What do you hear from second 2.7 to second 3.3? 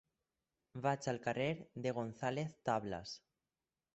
Tablas.